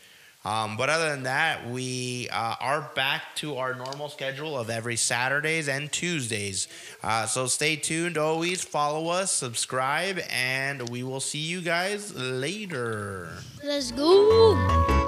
Um, 0.44 0.76
but 0.76 0.88
other 0.88 1.10
than 1.10 1.22
that 1.22 1.68
we 1.68 2.28
uh, 2.30 2.56
are 2.60 2.90
back 2.96 3.36
to 3.36 3.56
our 3.56 3.74
normal 3.74 4.08
schedule 4.08 4.58
of 4.58 4.70
every 4.70 4.96
Saturdays 4.96 5.68
and 5.68 5.90
Tuesdays. 5.90 6.66
Uh, 7.02 7.26
so 7.26 7.46
stay 7.46 7.76
tuned. 7.76 8.18
Always 8.18 8.64
follow 8.64 9.08
us 9.08 9.30
subscribe 9.30 10.20
and 10.30 10.88
we 10.90 11.04
will 11.04 11.20
see 11.20 11.38
you 11.38 11.60
guys 11.60 12.14
later. 12.14 13.30
Let's 13.62 13.92
go. 13.92 15.01